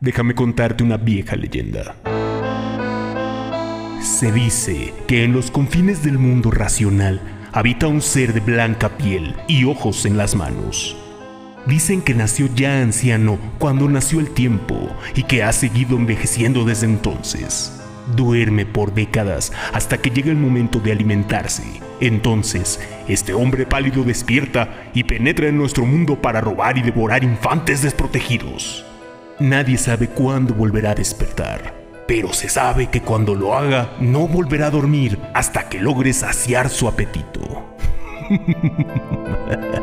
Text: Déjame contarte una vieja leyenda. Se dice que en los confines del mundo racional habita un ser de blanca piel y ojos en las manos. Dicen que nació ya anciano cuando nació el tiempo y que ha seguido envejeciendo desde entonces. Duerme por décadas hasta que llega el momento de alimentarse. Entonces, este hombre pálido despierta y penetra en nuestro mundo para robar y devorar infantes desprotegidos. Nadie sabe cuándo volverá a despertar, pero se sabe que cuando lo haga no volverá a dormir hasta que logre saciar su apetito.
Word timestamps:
Déjame 0.00 0.36
contarte 0.36 0.84
una 0.84 0.96
vieja 0.96 1.34
leyenda. 1.34 1.96
Se 4.00 4.30
dice 4.30 4.94
que 5.08 5.24
en 5.24 5.32
los 5.32 5.50
confines 5.50 6.04
del 6.04 6.18
mundo 6.18 6.52
racional 6.52 7.20
habita 7.52 7.88
un 7.88 8.00
ser 8.00 8.32
de 8.32 8.38
blanca 8.38 8.96
piel 8.96 9.34
y 9.48 9.64
ojos 9.64 10.06
en 10.06 10.16
las 10.16 10.36
manos. 10.36 10.96
Dicen 11.66 12.00
que 12.00 12.14
nació 12.14 12.48
ya 12.54 12.80
anciano 12.80 13.38
cuando 13.58 13.88
nació 13.88 14.20
el 14.20 14.30
tiempo 14.30 14.88
y 15.16 15.24
que 15.24 15.42
ha 15.42 15.52
seguido 15.52 15.96
envejeciendo 15.96 16.64
desde 16.64 16.86
entonces. 16.86 17.82
Duerme 18.14 18.66
por 18.66 18.94
décadas 18.94 19.52
hasta 19.72 19.98
que 19.98 20.10
llega 20.10 20.30
el 20.30 20.36
momento 20.36 20.78
de 20.78 20.92
alimentarse. 20.92 21.64
Entonces, 22.00 22.78
este 23.08 23.34
hombre 23.34 23.66
pálido 23.66 24.04
despierta 24.04 24.90
y 24.94 25.02
penetra 25.02 25.48
en 25.48 25.58
nuestro 25.58 25.84
mundo 25.84 26.22
para 26.22 26.40
robar 26.40 26.78
y 26.78 26.82
devorar 26.82 27.24
infantes 27.24 27.82
desprotegidos. 27.82 28.84
Nadie 29.40 29.78
sabe 29.78 30.08
cuándo 30.08 30.52
volverá 30.52 30.90
a 30.90 30.94
despertar, 30.96 31.72
pero 32.08 32.32
se 32.32 32.48
sabe 32.48 32.88
que 32.88 33.02
cuando 33.02 33.36
lo 33.36 33.54
haga 33.54 33.92
no 34.00 34.26
volverá 34.26 34.66
a 34.66 34.70
dormir 34.70 35.16
hasta 35.32 35.68
que 35.68 35.80
logre 35.80 36.12
saciar 36.12 36.68
su 36.68 36.88
apetito. 36.88 37.64